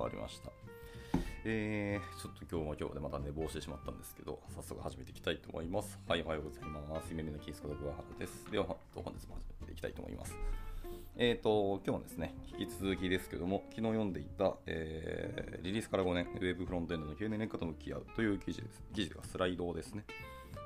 [0.00, 0.50] もありました。
[1.44, 5.98] えー、ちょっと今日も今日でまた寝坊してしまったんですけど、早速始めていきたいと思います。
[6.08, 7.08] はい、おはようございます。
[7.10, 8.50] 夢見のキースこと桑原です。
[8.50, 10.36] では、本日も始めていきたいと思います。
[11.16, 18.82] えーと、今日はですね、引き続きですけども、昨日読んでいた、えー、リリースから5年、ウェブフロントエンドの9年年間と向き合うという記事です。
[18.94, 20.04] 記事がスライドですね。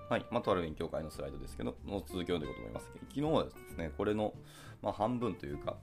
[0.09, 0.27] はい。
[0.31, 2.91] まあ、とある勉強会のスライドですけど、の続きを読んでいこうと思います。
[3.09, 4.35] 昨日はですね、これの、
[4.83, 5.77] まあ、半分というか、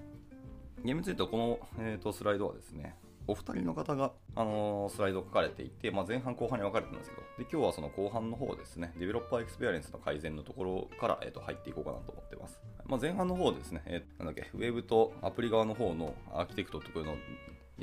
[0.84, 2.96] 厳密に言うと、この、えーとスライドはですね、
[3.28, 12.60] お二人の方が、あのー、スライドを書かれていて、まあ、前半後半に分かれてるんですけど、で今日はその後半の方ですね、 Developer Experience の改善のところから、えー、と入っていこうかなと思ってます。
[12.86, 17.16] まあ、前半の方ですね、えー、なんだっけ、ウェブとアプリ側の方のアーキテクトというの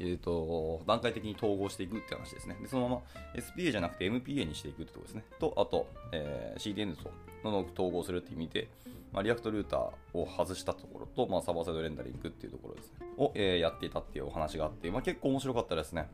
[0.01, 2.57] えーと、段階的に統合していくって話ですね。
[2.63, 3.03] でそのまま
[3.35, 5.25] SPA じゃなくて MPA にしていくってことですね。
[5.41, 7.11] と、あと、えー、CDN と
[7.45, 8.69] の統合するっていう意味で、
[9.13, 9.81] まあ、 React Router
[10.13, 13.07] を外したところと、まあ、サーバーサイドレンダリングっていうところですね。
[13.17, 16.09] を、えー、やっていたっていうお話があって、まあ、結構面白かったですね。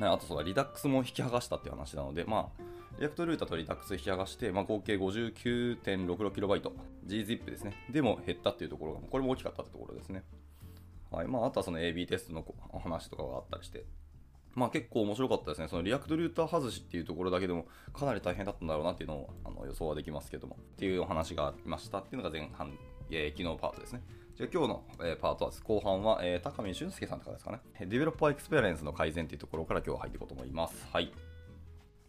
[0.00, 2.62] あとそうだ、 Redux も引き剥がしたっていう話なので、まあ、
[2.98, 6.70] React Router と Redux 引き剥がして、まあ、合計 59.66KB、
[7.06, 7.74] gzip ですね。
[7.90, 10.22] でも減ったっていうところが、これも大きかったってところですね。
[11.10, 13.84] はいまあ、あとはその AB テストのお話とかがあったりして、
[14.56, 15.68] まあ、結構面白かったですね。
[15.68, 22.72] その React Router 外しっていうところだけでもかなり大変だったんだろうなっていうのをあの予想はできますけども、っていうお話がありましたっていうのが前半、
[23.10, 24.02] えー、昨日パートですね。
[24.34, 27.60] じゃあ今日の、えー、パートは後半は、えー、高見俊介さんとかですかね。
[27.80, 30.86] Developer Experience の改善っていうところから今日は入っていこうと思います。
[30.90, 31.12] はい。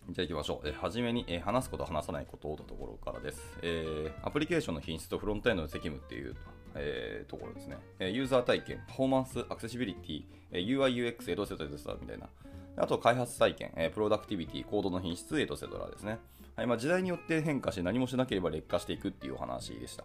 [0.10, 0.68] じゃあ行きましょう。
[0.70, 3.58] えー、はじめに、えー、話すこと話さないことというところからです。
[3.62, 6.36] えー、アプリケーションの品質とフロントエンドの責務っていう
[6.78, 7.78] えー、ところですね。
[8.00, 12.30] ユーザー体験、パフォーマンス、アクセシビリティ、UI、UX、 et cetera ですみたいな。
[12.78, 16.20] あと、開発体験、 productivity、コードの品質、 et cetera ですね。
[16.56, 20.04] はいまあ、時代によって変化し、何もしなければ劣化していくっていうお話でした。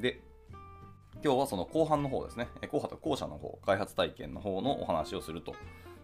[0.00, 0.20] で、
[1.22, 2.48] 今日はその後半の方ですね。
[2.70, 5.54] 後半と後者の方、開発体験の方のお話をすると。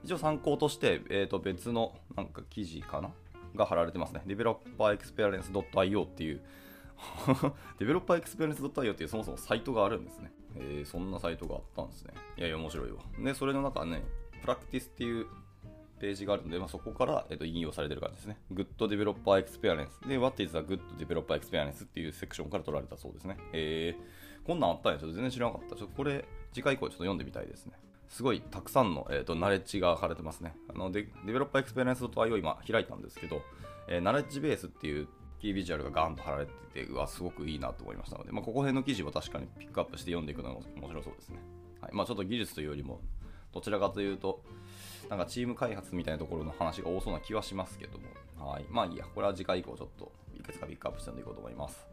[0.02, 3.10] 一応参考として、えー、と別のなんか記事かな？
[3.54, 4.22] が貼られてますね。
[4.26, 6.40] developerexperience.io っていう
[7.78, 10.32] Developer Experience .io っていうそもそもサイトがあるんですね。
[10.56, 12.14] えー、そんなサイトがあったんですね。
[12.36, 13.02] いやいや、面白いわ。
[13.18, 14.02] で、それの中ね、
[14.40, 15.26] プラクティスっていう
[16.00, 18.38] ページがあるので、まあ、そこから、えー、と引用されてる感じですね。
[18.52, 23.36] Good Developer Experience で、What is a Good Developer Experience っていうセクションから取られたそうですね。
[23.52, 25.76] えー、こんなんあったんやちょっと全然知らなかった。
[25.76, 27.74] ちょっとこれ、次回以降ちょっと読んでみたいですね。
[28.08, 30.56] すごいたくさんの、えーと、ナレッジが書かれてますね。
[30.68, 33.42] あのデデベロッパーエクスペリエンス .io 今開いたんですけど、
[33.88, 35.08] えー、 Knowledge Base っていう
[35.40, 41.38] キービジュアルがガンと貼られてて、うわ、すごくいいなと思いましたので、まあ、ここ辺の記事は確かにピックアップして読んでいくのが面白そうですね。
[41.80, 43.00] はいまあ、ちょっと技術というよりも、
[43.52, 44.42] どちらかというと、
[45.08, 48.66] なんかチーム開発みたいなところの話が多そうな気はしますけども、はい。
[48.70, 51.86] まあいいや、これは次回以降ちょっといくつかピックアップしてんでいこうと思います。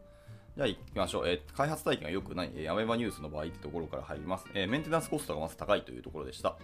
[0.56, 1.28] じゃあ行きましょう。
[1.28, 4.46] えー、開発体験が良くない、えー、アメバニュースの場合ってところから入ります。
[4.54, 6.56] えー、メンテナンスコストがまず高いというところでした。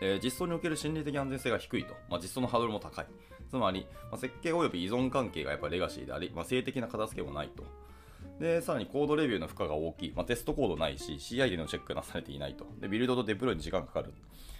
[0.00, 3.06] えー、実装における心理的安全性が低いと、まあ、実装のハードルも高い。
[3.50, 7.64] つまり、まあ、設計及び依存関係がやっぱレガシーであり、まあ、性的な片付けもないと。
[8.38, 10.12] で、さらにコードレビューの負荷が大きい。
[10.14, 12.66] まあ、テストコードないし、CI でのチェックがなされていないと。
[12.80, 14.12] で、ビルドとデプロイに時間かかる。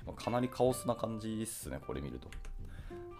[0.07, 2.29] まあ、かなりカオスな感じですね、これ見ると。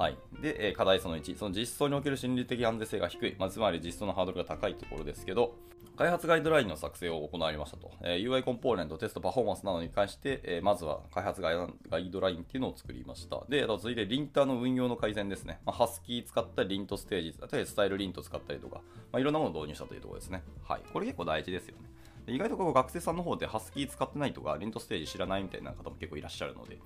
[0.01, 0.17] はい。
[0.41, 5.59] で、え課題その1、その実装における心理的安全性が低い、まあ、つまり実装のハードルが高いところですけど、
[5.95, 7.91] 開発ガイドラインの作成を行いましたと。
[8.01, 13.43] えー、UI コンポーネント、テスト、パフォーマンスなどに関して、えー、まずは開発ガイドラインっていうのを作りました。
[13.51, 15.61] で、あと続いてリンターの運用の改善ですね。
[15.67, 18.81] まあ、ハスキー使ったリントステージ、例えばスタイルリント使ったりとか、
[19.13, 20.43] まあ、いろんなものを導入したというところですね。
[20.67, 20.81] はい。
[20.91, 21.91] これ結構大事ですよね。
[22.27, 26.79] 意外とここ学生さんの方でハスキー使ってないとか、リントステージ知らないみたいな方も結構いらっしゃるので、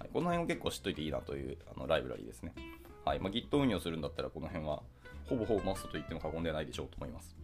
[0.00, 2.52] はい、この辺を結構知っといていいなというあのライブラリですね。
[3.04, 4.82] はいまあ、Git 運用するんだったら、この辺は
[5.28, 7.36] ほぼほぼマストと言っても過言ではないでしょうと思います。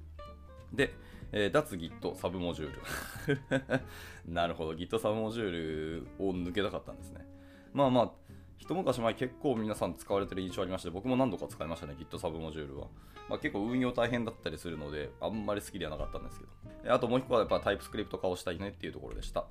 [0.72, 0.92] で、
[1.32, 3.82] えー、脱 Git サブモジュール。
[4.32, 7.26] なるほど、Git サブモジュールを抜けたかったんですね。
[7.72, 8.12] まあまあ、
[8.58, 12.88] 一昔前結構皆さん使われてる印象ありまして、僕も何度か使いましたね、Git サブモジュールは。
[13.28, 16.46] まあ、結構運用大変だったりするので、あんまり好きではなかったんですけ
[16.84, 16.94] ど。
[16.94, 19.46] あともう一個はやっぱ TypeScript 化をしたいねっていうところでした。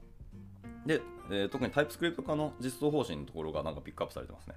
[0.86, 4.56] で、えー、特に TypeScript 化の実装方針のところがなんかピックアップされてますね。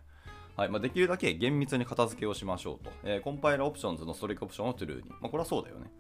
[0.56, 2.90] はいまあ、できるだけ厳密に型付けをしましょうと。
[3.04, 5.08] えー、 compilerOptions の strict オプションを true に。
[5.08, 5.90] まあ、これはそうだよね。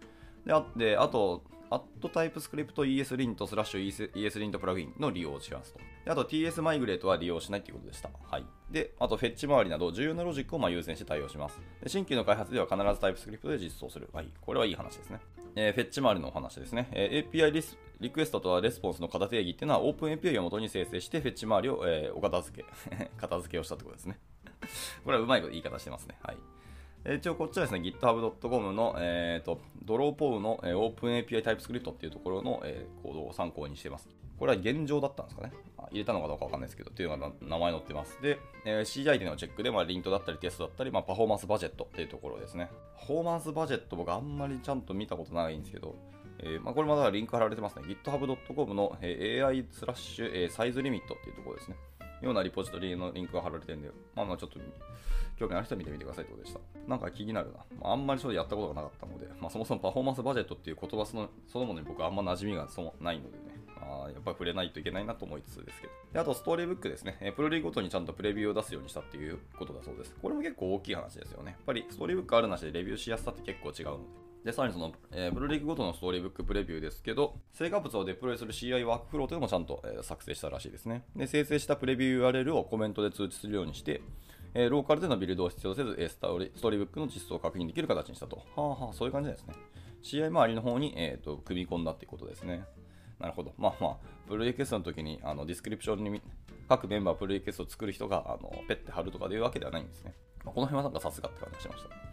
[0.44, 5.80] で、あであと、アット TypeScript ESLint スラッシュ ESLint プラグインの利用をしますと。
[6.06, 8.10] あと TS マイグレートは利用しないということでした。
[8.30, 8.44] はい。
[8.70, 11.60] で、あとフェッチ周りなど重要なロジックをま優先して対応します。
[11.86, 14.08] 新規の開発では必ずタイプスクリプトで実装する。
[14.12, 14.28] はい。
[14.40, 15.20] これはいい話ですね。
[15.56, 16.88] えー、フェッチ周りのお話ですね。
[16.92, 24.18] えー、API リスリクエストとはレスポンスの型定義っていうのは OpenAPI を元に生成してフェッチ周りを、えー、お片付け、片付けをしたってことですね。
[25.04, 26.16] これはうまい言い方してますね。
[26.22, 26.36] はい。
[27.06, 34.08] 一応こっちはですね、github.com の、えーと、ドローポーの、えー、OpenAPI TypeScript っていうところの、えー、コードを参考にしています。
[34.38, 35.52] これは現状だったんですかね。
[35.90, 38.20] 入れたのかどうかわかんないですけど、っていうのが名前載ってます。
[38.22, 42.70] で、えー、CI でのチェックで、まあ、リントだったりテストだったり、まあ、パフォーマンスバジェットっていうところですね。
[43.00, 45.96] パフォーマンスバジェット僕あんまりちゃんと見たことないんですけど、
[46.40, 47.82] えー、まあ、これまだリンク貼られてますね。
[47.86, 51.76] github.com の、えー、AI スラッシュ、え、サイズリミットっていうところですね。
[52.22, 54.58] ようなリポジトリのリンクが貼られてるんで、まあまあちょっと
[55.38, 56.60] 興味ある人は見てみてくださいってことでした。
[56.86, 57.58] なんか気になるな。
[57.80, 65.92] まあ、あんまりちょっとやったことがなかったので、まあそもそもパフォーマンスバジェットっていう言葉そのそのものに僕あんま馴染みがそのないのでね、まあ、やっぱり触れないといけないなと思いつつですけど。
[66.12, 67.32] で、あとストーリーブックですね。
[67.36, 70.14] プロリーごとにちゃんとプレビューを出すようにしたっていうことだそうです。
[70.20, 71.52] これも結構大きい話ですよね。
[71.52, 74.27] やっぱりストーリーブックあるなしでレビューしやすさって結構違うので。
[74.44, 81.04] で、さらにその、えー、プルリクごとの Storybook プレビューですけど、成果物をデプロイする CI ワークフローというのもちゃんと、えー、作成したらしいですね。
[81.16, 84.00] で、生成したプレビュー URL をコメントで通知するようにして、
[84.54, 88.36] えー、ローカルでのビルドを必要せず、ストーリー Storybook の実装を確認できる形にしたと。
[88.36, 89.54] はあはあ、そういう感じですね。
[90.02, 92.64] CI 周りの方に、えーと、組み込んだっていうことですね。
[93.18, 93.52] なるほど。
[93.58, 93.96] まあまあ、
[94.28, 96.22] プルリクエストの時にあのディスクリプションに
[96.68, 100.14] 各メンバープルリクエストを作る人があのペッて貼るとかでいうわけではないんですね。
[100.44, 102.07] まあ、この辺はなんかさすがって感じがしました。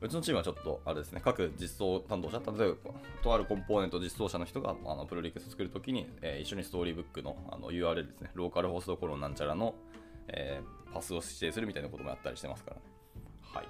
[0.00, 2.90] うちのチームはちょっと、あれですね、各実装担当者、例えば、
[3.22, 9.74] とあるコンポーネント実装者の人が、あのプロリクスト作るときに、えー、一緒にストーリーブックのあの URL ですね、ローカルホストコロンなんちゃらの、
[10.28, 12.82] えー、パスを指定するみたいなこともやったりしてますからね。
[13.40, 13.66] はい。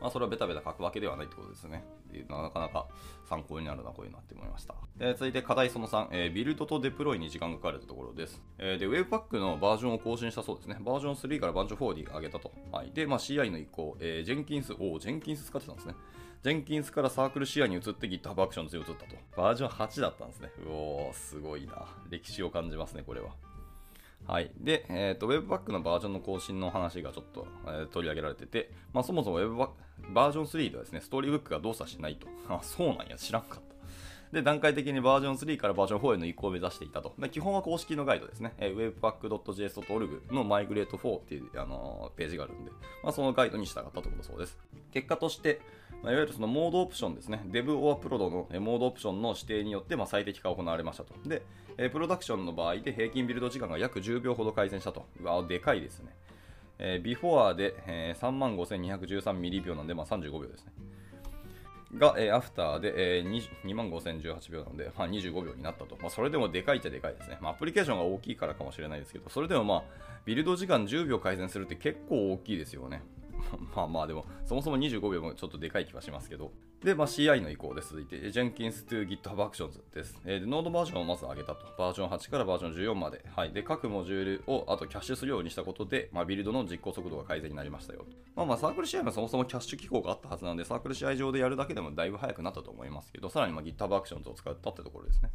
[0.00, 1.84] まあ、それはベタベタ書くわけではないってことですね。
[2.10, 2.86] ていうのはなかなか
[3.28, 4.74] 参考になるな、こういうのって思いました。
[4.98, 8.42] で続いて課題その3、えー、ビルドとデプロイに時間がかかるところです。
[8.58, 10.76] えー、で、Webpack のバージョンを更新したそうですね。
[10.80, 12.52] バージョン3からバージョン4に上げたと。
[12.72, 12.90] はい。
[12.92, 15.94] で、まあ、CI の移行、えー、ジェンキンス、おおジェンキンス使ってたんですね。
[16.42, 19.16] ジェンキンスからサークル CI に移って GitHub Actions に移ったと。
[19.36, 20.50] バージョン8だったんですね。
[20.66, 21.86] うおー、すごいな。
[22.08, 23.30] 歴史を感じますね、これは。
[24.26, 24.50] はい。
[24.58, 29.70] で、えっ、ー、と、Webpack のバージョンの更新の話がちょっと、えー、取り上げられてて、まあ、そもそも Webpack
[30.12, 32.28] バージョン3ではですね、ストーリーブックが動作しないと。
[32.48, 33.70] あ、そうなんや、知らんかった。
[34.32, 37.14] で、段階的にバージョン3からバージョン4への移行を目指していたと。
[37.18, 38.52] で基本は公式のガイドですね。
[38.58, 42.70] えー、webpack.js.org の migrate4 っていう、あのー、ページがあるんで、
[43.02, 44.56] まあ、そのガイドに従ったということそうです。
[44.92, 45.60] 結果として、
[46.02, 47.42] まあ、いわゆるそのモードオプションですね。
[47.48, 51.14] Dev or Prod のモードオプションの指定によってまあ最適化が行われましたと。
[51.28, 51.42] で、
[51.82, 55.06] えプロダクションの場合で平均ビルド時間が約10秒ほど改善したと。
[55.18, 56.14] うわ、でかいですね。
[56.78, 60.72] えー、ビフォアで、えー、35,213ミリ秒なんで、まあ、35秒ですね。
[61.96, 65.96] が、えー、アフターで、えー、25,018秒なので、まあ、25秒になったと。
[66.00, 67.38] まあ、それでもでかいっちゃでかいですね。
[67.40, 69.82] まあ、アプリケーションが大きいからかもしれないですけど、それでもまあ、
[70.26, 73.00] ビルド時間10秒改善するって結構大きいですよね。
[73.74, 76.52] まあまあでも、そもそも25秒もちょっとでかい気はしますけど。
[76.82, 80.18] で、まあ、CI の移行で続いて、Jenkins to GitHub Actions です。
[80.24, 81.66] えー、で、ノードバージョンをまず上げたと。
[81.76, 83.22] バージョン8からバージョン14まで。
[83.36, 83.52] はい。
[83.52, 88.06] で、各モジュールをあとキャッシュするようにしたことで、まあ、ビルドの実行速度が改善になりましたよ。
[88.34, 95.30] まあまあ、サークル CI もそもそもキャッシュ機構があったはずなので、サークル CI 上でやるだけでもだいぶ早くなったと思いますけど、さらにまあ GitHub Actions を使ったってところですね。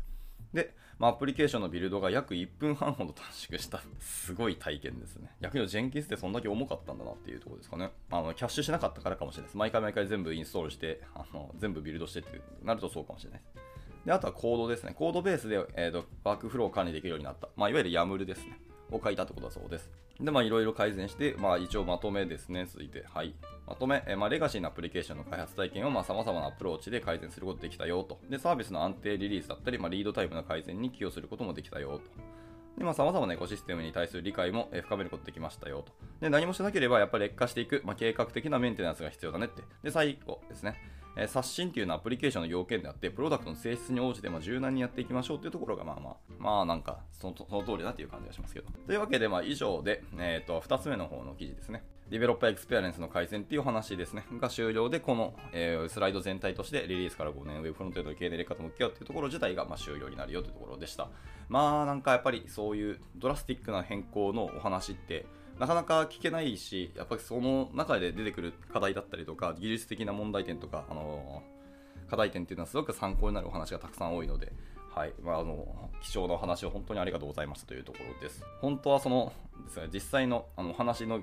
[0.55, 5.29] で、まあ、アプリケーションのビルドが約1分半ほど短縮した、すごい体験ですね。
[5.41, 7.91] 逆に Jenkins ってそんだけ重かったんだなっていうところですかね。
[8.09, 9.57] あの、キャッシュしなかったからかもしれないです。
[9.57, 13.41] 毎回毎回全部インストールして、あの全部ビルドしてってなるとそうかもしれない
[14.05, 14.11] で。
[14.13, 14.93] あとはコードですね。
[14.95, 17.49] コードベースで、えーと、ワークフローを管理できるようになった。
[17.57, 18.59] まあ、いわゆる YAML ですね。
[18.91, 19.91] を書いたってことだそうです。
[20.19, 23.35] で、まあ、いろいろ改善して、まあ、一応まとめですね、続いて、はい。
[23.67, 28.19] まとめ、えまあ、レガシーなアプリケーションの開発体験を、まあ、様々なアプローチで改善することができたよと。
[28.29, 32.01] で、サービスの安定リリースだったり、まあ、リードタイムの改善に寄与することもできたよと。
[32.77, 35.91] で、まあ、様々なエコシステムに対する理解も深めることができましたよと。
[36.21, 39.63] で、何もしなければ、やっぱり劣化していく、まあ、計画的なメンテナンスが必要だねって。
[39.83, 40.75] で、最後ですね。
[41.17, 48.67] え刷新っていうのはアプリケーションの要件であって、プロダクトの性質に応じてま柔軟にやっていきましょうっていうところが、まあまあ、まあなんかその、その通りだっていう感じがしますけど。
[48.85, 51.83] というわけで、まあ以上で、えっ、と、2つ目の方の記事ですね。
[52.09, 54.25] Developer Experience の改善っていう話ですね。
[54.39, 61.09] が終了で、この、えー、スライド全体としてリリースから5年、ウェブフロントエンド経営の入れ方も向き合うっていうところ自体が、まあ、終了になるよというところでした。
[61.49, 65.25] まあなんかやっぱりそういうドラスティックな変更のお話って、
[65.59, 71.43] なかなか聞けないし、やっぱりその中で出てくる課題だったりとか、技術的な問題点とか、あの
[72.09, 74.51] 課題点っていうのはすごく参考になるお話がたくさん多いので、
[74.93, 78.43] はいまあ、あの貴重なお話を本当にありがとうございましたというところです。
[78.61, 79.33] 本当はその
[79.65, 81.21] ですね、実際のあの話の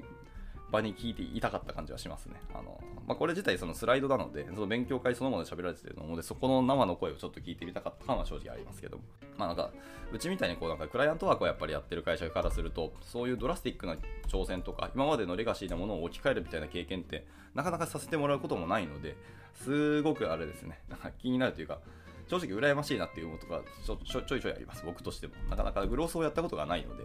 [0.72, 2.40] 場に聞いていたかった感じはしますね。
[2.54, 8.98] あのまあ、これ自体そのスライドなので、その勉強会そのもので喋られてるので、そこの生の声をちょっと聞いてみたかった感は正直ありますけど。
[9.36, 9.70] まあなんか、
[10.12, 13.96] うちみたいにこうなんかクライアントワークをやっぱりやってる会社からすると、そういうドラスティックな
[14.28, 19.16] 挑戦とか、今までのレガシーなものを置き換えるみたいな経験って、なかなかさせてもらうこともないので、
[19.54, 21.78] すごくあれですね、なんか気になるというか、
[22.28, 25.34] 正直羨ましいなっていうことがちょちょいちょいあります、僕としても。
[25.50, 27.04] なかなかグロースをやったことがないので、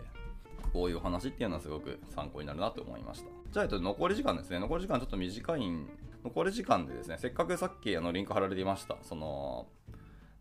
[0.78, 3.30] こういう話っていうのはすごく参考になるなと思いました。
[3.52, 4.60] じゃあ、えっと、残り時間ですね。
[4.60, 5.90] 残り時間ちょっと短いん、
[6.24, 9.66] 残り時間でですね、せっかくさっきあのリンク貼られていました、その、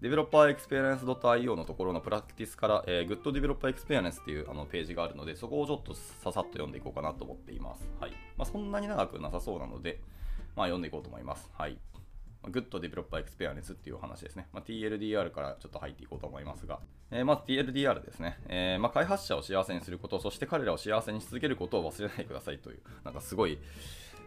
[0.02, 7.88] developerexperience.io のところのプラクティスから、えー、Good Developer Experience っていうあのページがあるので、そこをちょっとささっと読んでいこうかなと思っています。
[7.98, 8.10] はい。
[8.36, 10.02] まあ、そんなに長くなさそうなので、
[10.54, 11.50] まあ、読んでいこうと思います。
[11.56, 11.78] はい。
[12.50, 14.48] Good Developer Experience っていうお話ですね。
[14.52, 18.38] まあ、TLDR からちょっと入っていこうと思いますが、えー、まず TLDR ですね。
[18.48, 23.58] えー、まあ、開発者を幸せにすること、そして彼らを幸せにし続けることを忘れないでくださいという、なんかすごい、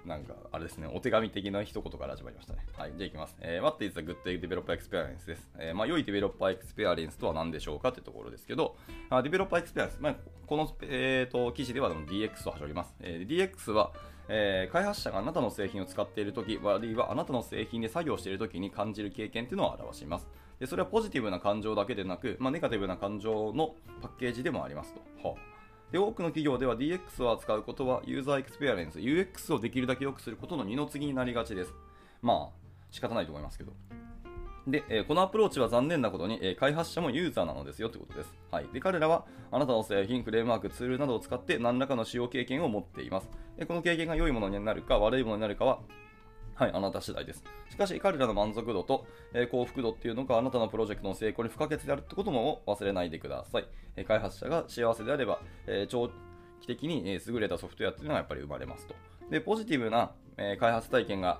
[0.06, 2.66] なんか、あれですね、お手紙的な一言から始まりましたね。
[2.78, 3.36] はい、じゃあいきます。
[3.42, 5.26] えー、What is a good developer experience?
[5.26, 5.50] です。
[5.58, 8.78] えー、まあ、良い developer experience とは何でしょうかというところですけど、
[9.10, 10.16] あ developer experience、まあ、
[10.48, 12.96] この、えーと、記事では DX を始まります。
[13.02, 13.92] えー、DX は、
[14.32, 20.28] えー、開発者があなたの製品を使っているとき、あるいはあなたの製品で作業しているときに感じる経験というのを表します。
[20.60, 25.00] でそれはポジティブな感情だけでなく、まあ、ネガティブな感情のパッケージでもありますと。
[25.28, 25.60] はあ
[25.92, 31.74] で多くの企業では DX を扱うことはユーザーエクスペアレンス、UX をできるだけ良くすることの二の次になりがちです。
[32.22, 33.74] まあ、仕方ないと思いますけど。
[34.72, 38.36] で、え、このアプローチは残念なことに、え、開発者もユーザーなのですよということです。
[38.52, 38.68] はい。
[38.74, 43.30] で、彼らはあなたの製品、フレームワーク、ツールなどを使って何らかの使用経験を持っています。
[43.58, 45.80] え、この経験が良いものになるか悪いものになるかは
[46.60, 47.42] はい、あなた次第です。
[47.70, 53.66] しかし、彼らの満足度と、え、幸福度っていうのがあなたのプロジェクトの成功に不可欠であるってことも忘れないでください。
[53.96, 56.10] え、開発者が幸せであれば、え、長
[56.60, 58.96] 期的に、え優れたソフトウェアっていうのがやっぱり生まれますと。
[59.30, 61.40] で、ポジティブな、え開発体験が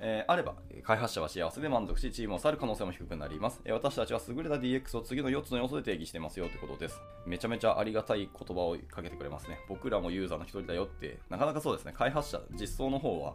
[0.00, 3.60] えー、あれば、開発者は幸せで満足し、チームを去る可能性も低くなります。
[3.64, 7.00] えー、私たちは優れた DX を次の4つの要素で定義してますよということです。
[7.24, 9.58] めちゃめちゃありがたい言葉をかけてくれますね。
[9.68, 13.34] 僕らもユーザーの一人だよって、なかなかそうですね、開発者、実装の方は、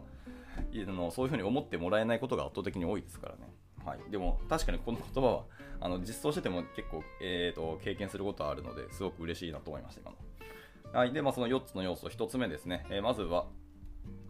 [0.72, 3.52] のそういうふうに思ってもらえないことが圧倒的に多いですからね。
[3.84, 5.44] はい、でも確かにこの言葉は
[5.80, 10.16] あの実装してても結構、えーと、経験することはあるのですごく嬉しいなと思いました、今の。
[10.92, 12.84] はい、で、まあ、その4つの要素、1つ目ですね。
[12.90, 13.46] えー、まずは、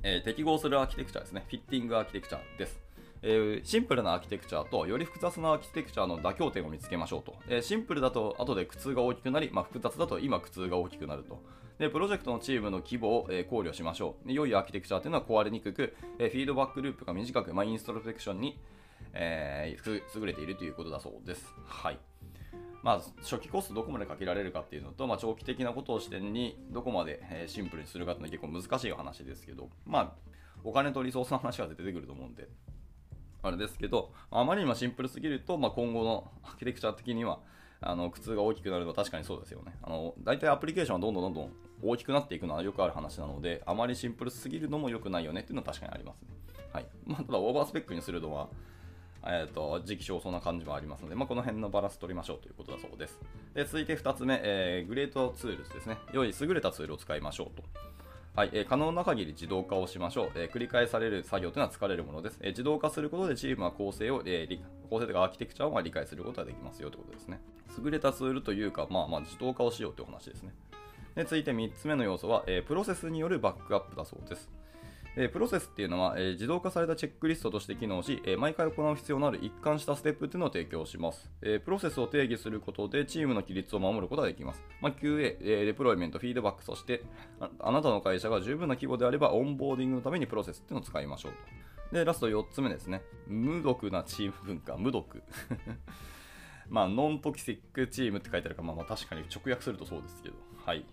[0.05, 1.45] えー、適合するアーキテクチャですね。
[1.49, 2.81] フィッティングアーキテクチャです。
[3.23, 7.37] えー、シンプルなアーキテクチャとより複雑なアーキテクチャの妥協点を見つけましょうと。
[7.49, 11.41] えー、シンプルだと後で苦痛が大きくなり、まあ、複雑だと今苦痛が大きくなると。
[11.79, 14.29] で、プロジェクトのチームの規模を、えー、考慮しましょう。
[14.29, 18.59] で良いアーキテクチャというのは壊れにくく、えフィードバックループが短く、まあ、インストロペクションに、
[19.13, 21.55] え優れているということだそうです。
[21.65, 21.99] はい。
[22.83, 30.13] まあ、初期コストどこまでかけられるかっていうのと、まあ、長期的なことを視点にどこまで、えシンプルにするかっていうのは結構難しい話ですけど、まあ、
[30.65, 32.49] お金とリソースの話が出てくると思うんで、
[33.43, 37.41] あれですけど、あまりにもシンプルすぎると、まあ、今後のアーキテクチャ的には、
[37.85, 39.75] あの苦痛が大きくなるのは確かにそうですよね。
[39.83, 46.29] あの大体アプリケーションはどんどんどんどん大きくなっていくのはよくある話なので、あまりシンプルすぎるのも良くないよねっていうのは確かにありますね。
[46.73, 48.49] はいまあ、ただ、オーバースペックにするのは、
[49.25, 53.19] えーと、時期尚早な感じもありますので、まあ、この辺のバランス取りましょうということだそうです。
[53.55, 55.99] で続いて2つ目、えー、グレートツールですね。
[56.13, 57.63] 良い優れたツールを使いましょうと。
[58.35, 62.39] はい、えー、可能な限り自動化をしましょう、えー、繰り返される作業というのは疲れるものです。
[62.41, 67.41] えー、自動化することでチームは構成を、えー、構成とかアーキテクチャを理解することができますよということですね。
[67.83, 70.53] 優れたツールというか、まあまあ自動化をしようという話ですね。
[71.15, 74.51] で続いて3つ目の要素は、え、プロセスによるバックアップだそうです。
[75.17, 84.63] えプロセスっていうのは、え自動化されたチェックリストとして機能し、え毎回行う必要のある一貫したステップっていうのを提供します、えプロセスを定義することでチームの規律を守ることができます。
[84.81, 87.03] まあ、QA、えデプロイメント、フィードバック、そして
[87.59, 91.97] あなたの会社が十分な規模であればオンボーディングのためにプロセスっていうのを使いましょうと。
[91.99, 93.03] で、ラスト4つ目ですね。
[93.27, 95.23] 無毒なチーム文化、無毒。
[96.71, 100.87] まあ、 non-toxic team って書いてあるか、まあ、まあ確かに直訳するとそうですけど、はい。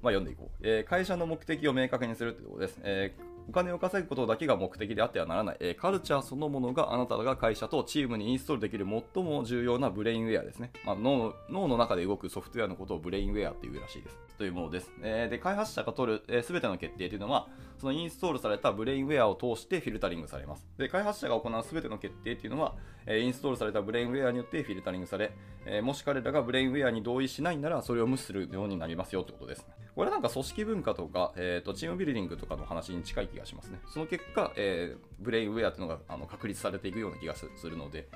[0.00, 2.80] まあ、読んでいこう、えー、会社の目的を明確にするということです。
[2.82, 10.70] えーお金を稼ぐことだけが目的であってはならない、え、カルチャーそのものがあなたが会社とチームにインストールできる最も重要な brainware ですね。
[10.84, 14.29] まあ、脳の中で動くソフトウェアのことを brainware っていうらしいです。
[14.40, 14.90] というものです。
[15.02, 17.46] えー、で開発者が取るすべ、えー、ての決定というのは、
[17.78, 20.66] そのインストールされた brainware を通してフィルタリングされます。
[20.78, 25.30] で開発者が行うすべての決定というのは、えー、インストールされた brainware によってフィルタリングされ、
[25.66, 29.66] えー、もし彼らが brainware に同意しないなら、それを無視するようになりますよということです。
[29.94, 33.78] これはなんか組織文化とか、えーと、チームビルディングとかの話に近い気がしますね。
[33.88, 38.08] その結果、えー、 brainware というのがあの確立されていくような気がするので、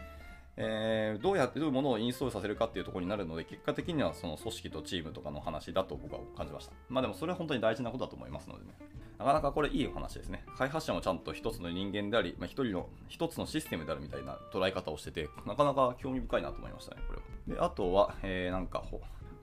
[0.56, 6.72] えー、どうやってどういうものをインストールさせるかっていうところになるので、結果的にはその組織とチームとかの話だと僕は感じました。
[6.88, 8.74] まあでもそれは本当に大事なことだと思いますのでね。
[9.18, 10.44] なかなかこれいいお話ですね。
[10.56, 17.60] 開発者もちゃんと一つの人間であり、まあ、一人の一つのシステムであるみたいな捉え方をしてて、なかなか興味深いなと思いましたね、これは。
[17.60, 18.84] で、あとは、えー、なんか、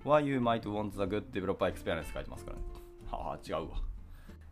[0.04, 2.64] Why you might want the good developer experience 書いてますからね。
[3.10, 3.91] はあ、違うわ。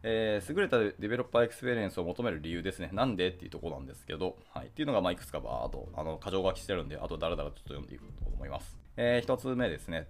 [0.01, 2.89] えー、優れた developer experience を求める理由ですね。
[2.93, 4.67] なんでっていうところなんですけど、はい。
[4.67, 8.77] っていうのが、まあ、いくつかバーっと、あの、箇条書きしてるんで、あとだらだらちょっと読んでいくと思います。
[8.95, 10.07] えー、一つ目ですね。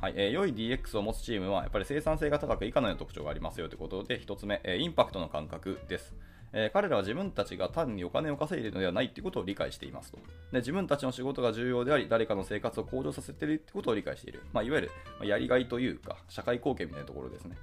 [0.00, 6.14] はいえー、良い DX を持つチームはやっぱり生産性が高く以下のような特徴がありますよということで、1つ目、えー、インパクトの感覚です。
[6.52, 10.18] えー、彼らは自分たちが単にお金を稼いでいるのではないということを理解していますと
[10.52, 10.58] で。
[10.58, 14.42] 自分たちの仕事が重要であり、誰かの生活を向上させているということを理解している。
[14.52, 17.56] まあ、いわゆる、まあやりがいというか、社会貢献みたいなところですね。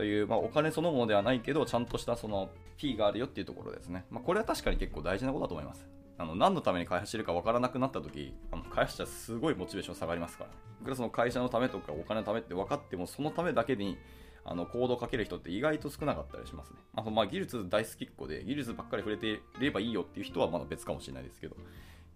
[0.00, 4.06] という、まあ、お金そのものではないけど、ちゃんとしたその P があるよっていうところですね。
[4.08, 5.86] まあ、これは確かに結構大事なことだと思います。
[6.16, 10.50] あの何のために開発してるか分からなくなった時あの開発者すごいモチベーション下がりますから
[10.82, 13.96] いくらその会社のためとかお金のためって分かってもそのためだけに
[14.44, 16.76] あのコードをかける人って意外と少なかったりしますね。
[16.94, 21.56] あとまあ技術大好きっ子で技術ばっかり触れていればいいよっていう人はまだ別かもしれないですけど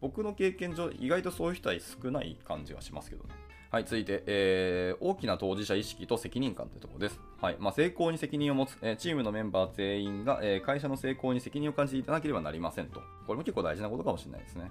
[0.00, 3.30] 僕の経験上意外とそういう人は少ない感じがしますけどね。
[3.74, 7.18] はい、続いて、えー、大きな当事者意識と責任感というところです。
[7.42, 13.00] はいまあ、成功に責任を持つ、えー、チームのメンバー全員が、えー、会社の成功に責任を感じていただければなりませんと。
[13.26, 14.70] これも結構大事なことかもしれないですね。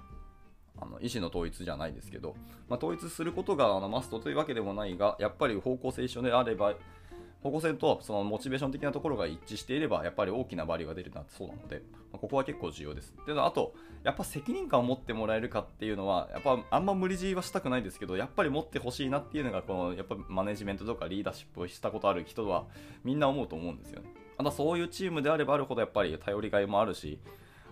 [0.80, 2.34] あの意思の統一じゃないですけど、
[2.66, 6.72] まあ、統一することがあのマストというわけでもないが、やっぱり方向性一緒であれば、
[7.44, 13.14] 方向性とそのモチベーション的なところが一致していれば、やっぱり大きなバリューが出るなそうなので、ま、ここは結構重要です。
[13.26, 22.64] で、あと、やっぱ責任感を持ってもらえるかっていうのは、やっぱあんま無理強いはしたくないですけど、やっぱり持ってほしいなっていうのが、このやっぱマネジメントとかリーダーシップをしたことある人は、
[23.04, 24.08] みんな思うと思うんですよね。
[24.42, 27.18] たそういうチームであればあるほど、やっぱり頼りがいもあるし、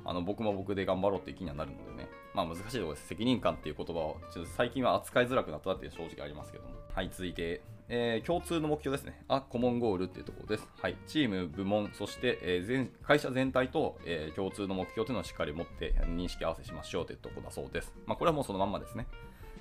[0.05, 3.07] あの僕も僕で頑張ろうっていう気にはなるのでね、まあ難しいところです。
[3.07, 6.71] 責任感っていう言葉を、ちょっと最近は扱いづらくなったっていう正直ありますけども。
[6.93, 7.63] はい、続いて、
[7.95, 9.23] えー、共通の目標ですね。
[9.29, 10.67] あ、コモンゴールっていうところです。
[10.81, 10.97] はい。
[11.07, 17.93] チーム、部門、そして、えー、全会社全体と、えー、共通の目標というのをしっかり持って認識合わせしましょうというところだそうです。
[18.07, 19.07] まあ、これはもうそのまんまですね。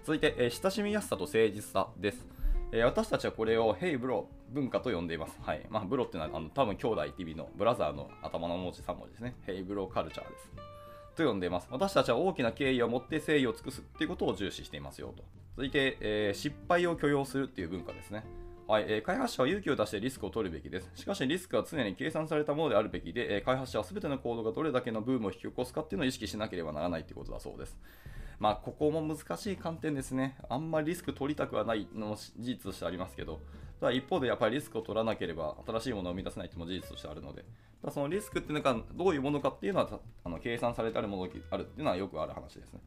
[0.05, 2.25] 続いて、え親しみやすさと誠実さです。
[2.71, 5.37] え私たちはこれを Hey Bro 文化と呼んでいます。
[5.41, 5.65] はい。
[5.69, 9.35] まあ、ブロっていうのはあの多分兄弟 TV のブラザーの頭の文字3文字ですね。
[9.45, 10.51] Hey Bro カルチャーです。
[11.17, 11.67] と呼んでいます。
[11.69, 15.40] 私たちは大きな敬意を持って誠意を尽くすっていうことを重視していますよと。
[15.55, 18.23] 続いて、えー、失敗を許容するっていう文化ですね。
[18.67, 20.89] はい、えー、開発者は勇気を出してリスクを取るべきです。
[20.95, 27.77] しかしリスクは常に計算されたものであるべきで、えー、開発者は全てのコードがどれだけのブームを引き起こすかっていうのを意識しなければならないということだそうです。
[28.39, 30.37] まあ、ここも難しい観点ですね。
[30.49, 33.39] あんまりリスク取りたくはないのも事実としてありますけど、
[33.79, 37.43] ただ一方でやっぱりリスクを取らなければ新しいものを生み出せないというのも事実としてあるので、
[37.83, 42.79] だそのリスクっていうのがどういうものかっていうのはあの計算されてあるものがあるっていうのはよくある話ですね。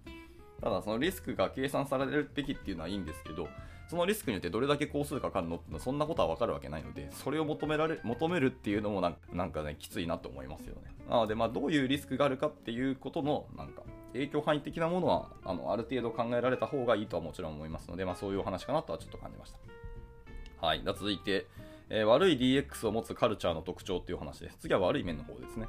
[0.64, 3.48] ただそのリスクが計算されるべきっていうのはいいんですけど、
[3.86, 10.94] そのリスクによってどれだけ工数かかるのってそんなことは分かるわけないので、それを求められ求めるっていうのもなんかね、きついなと思いますよね。
[11.06, 13.82] なので、まあ、どういうリスクがあるかっていうことの、なんか、
[14.14, 20.66] 影響範囲的なものはあのある程度考えられた方がいいとはもちろん思いますので、まあ、そういうお話かなとはちょっと感じました。
[20.66, 21.46] はい、続いて、
[21.90, 24.56] えー、悪い DX を持つカルチャーの特徴っていう話です。
[24.60, 25.68] 次は悪い面の方ですね。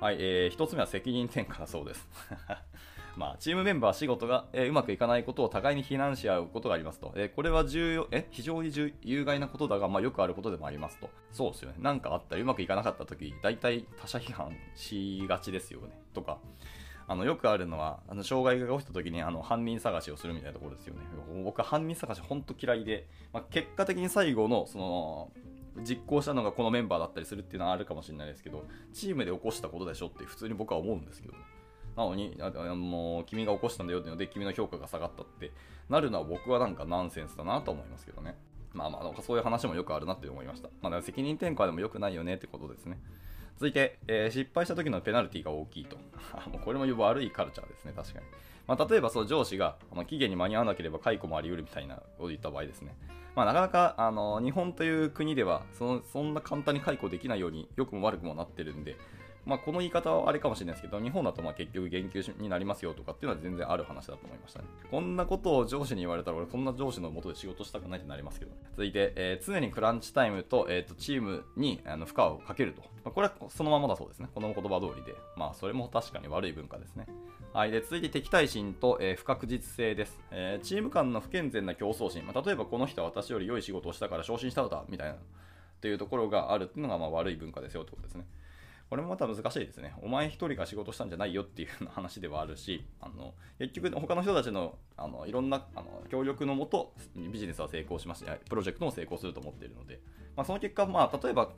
[0.00, 2.08] はい、えー、1つ目は責任転嫁だそうです。
[3.16, 7.12] まあ、チームメンバー仕事が、えー、うまくいかないことを互いに非難し合うことがありますと。
[7.16, 8.72] えー、これは重要、え、非常に
[9.02, 11.10] 有害なことだが、まあ、よくあることでもありますと。
[11.32, 11.76] そうですよね。
[11.78, 15.88] なんかあったりうまくいかなかった時、大体他者批判しがちですよね。
[16.12, 16.38] とか。
[17.06, 21.00] あのよくあるのは、あの障害が起きた時にあの犯人探しをするみたいなところですよね。
[21.44, 25.30] 僕は犯人探し本当嫌いで、まあ、結果的に最後のその
[25.82, 31.34] 実行したのがこのメンバーだったりするっていうのはあるかもしれないですけど、チームで起こしたことでしょって普通に僕は思うんですけど、
[31.96, 35.52] なのに、あの君が起こしたんだよっていうので、君の評価が下がったって
[35.88, 38.36] なるのは僕はなんかナンセンスだなと思いますけどね。
[38.72, 40.68] まあまあ、なんかそういう話もよくあるなって思いました。
[40.82, 42.98] まあ、責任転嫁でも良くないよねってことですね。
[43.56, 45.96] 続いて、えー、失敗した時のペナルティが大きいと。
[46.50, 48.26] もうこれも悪いカルチャーですね、確かに。
[48.66, 52.96] まあ、例えばその上司があの期限に間に合わなければ解雇もあり得るみたいなことを言った場合ですね。
[53.36, 58.96] まあ、なかなかあの日本という国ではそのそんな簡単に解雇できないように良くも悪くもなってるんで、
[59.46, 64.64] まあ、この言い方はあれかもしれないですけど、日本だとまあ結局減給になりますよとかっていうのは全然ある話だと思いましたね。
[64.90, 72.82] こんなことを上司に言われたら、俺、こんな上司のもとで仕事したくないってなりますけど、ね続いて、えー、常にクランチタイムと,、えー、とチームにあの負荷をかけると。
[73.04, 74.28] まあ、これはそのままだそうですね。
[74.34, 75.14] この言葉通りで。
[75.36, 77.06] まあ、それも確かに悪い文化ですね。
[77.52, 77.70] はい。
[77.70, 80.18] で、続いて敵対心と、えー、不確実性です。
[80.30, 82.26] えー、チーム間の不健全な競争心。
[82.26, 85.16] まあ、例えばこの人は私より良い仕事をしたから昇進したのだ、みたいな。
[85.80, 88.26] というところがあるっていうのがまあ悪い文化ですよってことですね。
[88.94, 89.92] これもまた難しいですね。
[90.02, 100.00] お前一人が仕事したんじゃないよっていう話ではあるし、あの結局他の人たちのあのいろんなあの協力のもとビジネスは成功しまして、プロジェクトも成功すると思っているので、
[100.36, 101.50] まあ、その結果、まあ、例えば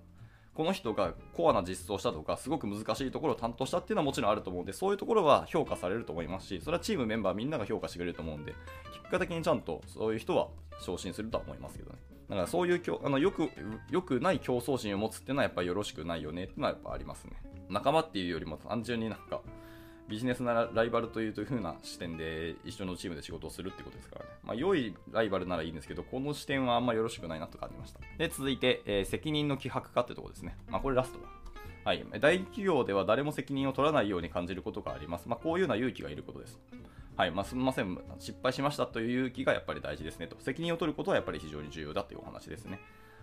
[0.54, 8.54] この人がコアな実装したとか、すごく難しいところを担当したっていうのはもちろんあると思うんで、そういうところは評価されると思いますし、それはチームメンバーみんなが評価してくれると思うんで、
[8.94, 10.48] 結果的にちゃんとそういう人は
[10.80, 11.98] 昇進するとは思いますけどね。
[12.28, 13.50] だからそういうあのよく
[13.90, 17.32] よくない競争心を持つっていうのはやっぱよろしくないよねっていうのはやっぱありますね。
[17.68, 19.40] 仲間っていうよりも単純になんか、
[20.08, 24.30] ビジネスなライバルというという風な視点で一緒のチームで仕事をするってことですからね。
[24.44, 28.00] まあ、良いライバルならいいんですけど、この視点はあんまよろしくないなと感じました。
[28.16, 30.56] で、続いて、えー、責任の希薄化ってとこですね。
[30.68, 31.26] まあ、これラストだ。
[31.84, 35.28] はい、大企業では誰も責任を取らないように感じることがあります。
[35.28, 36.60] まあ、こういうような勇気がいることです。
[37.16, 40.36] はいまあ、すみません、失敗しましたという勇気がやっぱり大事ですねと。
[40.38, 42.78] 責任を取ることはやっぱり非常に重要だというお話ですね。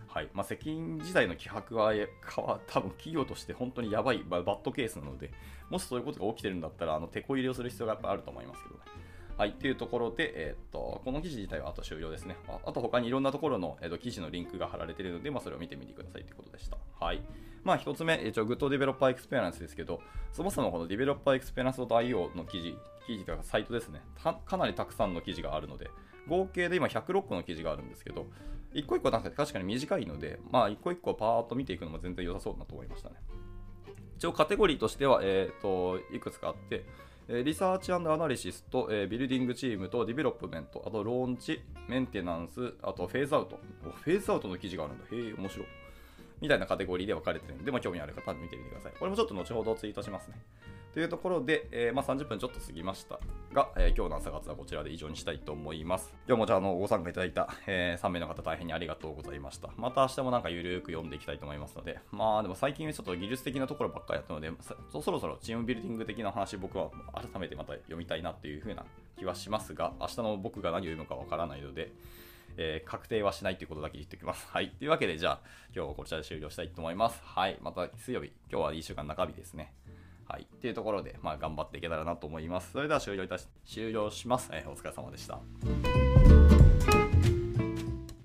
[0.08, 1.93] はいまあ、責任自体の希薄は
[2.67, 5.32] 多分企業として本当にやばい、 bad case なので、
[5.69, 8.82] もしそういうことが起きてるんだったら、あのテコ入れをする必要がやっぱあると思いますけどね。
[9.38, 12.38] はい、というところで、えー、っとこの記事自体はあと終了ですね。
[12.48, 16.78] ああと他にいろんなところの、えー、っと記事のリンクが貼られているので、まあ、それを見てみてくださいということでした。
[17.00, 17.22] はい。
[17.63, 20.02] まあ、1つ目、一応、 good developer experience ですけど、
[20.34, 22.76] そもそもこのデベロッパーエクスペリエンス .io の記事、
[23.08, 25.89] 記事というかサイトですねかなりたくさんの記事があるので、
[26.28, 28.28] 合計で今106個の記事があるんですけど、
[28.74, 33.15] 一個一個なんか確かに短いので、まあ一個一個パーッと見ていくのも全然良さそうだなと思いましたね。
[34.17, 36.86] 一応カテゴリーとしては、えーと、いくつかあって、
[37.30, 45.06] research analysis と、え、 building team と development、あとローンチ、メンテナンス、あと phase out。phase out の記事があるんだ。
[45.06, 45.68] へえ、面白い。
[46.42, 48.94] みたいなカテゴリーで分かれてるんで、まあ、興味ある方は見てみてください。
[49.00, 50.36] これもちょっと後ほどツイートしますね。
[50.93, 53.19] というところで、えー、まあ、30分ちょっと過ぎました
[53.51, 56.13] が、えー、今日の朝活はこちらで以上にしたいと思います。
[56.27, 59.69] 今日もじゃあのご参加いただいた、えー、3名の方大変にありがとうございました。
[59.75, 64.51] また明日もなんかゆるく読んでいきたいと思いますので、まあでも最近ちょっと技術的なところばっかりやったので、
[64.91, 68.86] そろそろチームビルディング的な話僕は改めてまた読みたいなっていう風な
[69.17, 71.91] 気はしますが、明日の僕が何を言うのかわからないので、
[72.58, 74.47] えー、確定はしないということだけ言っておきます。
[74.47, 74.69] はい。
[74.77, 75.39] というわけで、じゃあ、
[75.75, 77.19] 今日はこちらで終了したいと思います。
[77.23, 77.58] はい。
[77.62, 79.73] また水曜日、今日は1週間中日ですね。
[80.34, 80.48] はい。
[80.52, 82.72] っていうところで、まあ、頑張っていけたらなと思います。
[82.72, 84.50] それでは終了いたし、終了します。
[84.52, 85.39] えー、お疲れ様でした。